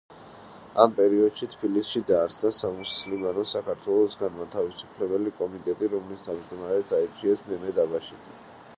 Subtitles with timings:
[0.83, 8.39] ამ პერიოდში თბილისში დაარსდა სამუსლიმანო საქართველოს განმათავისუფლებელი კომიტეტი, რომლის თავმჯდომარეს აირჩიეს მემედ აბაშიძე.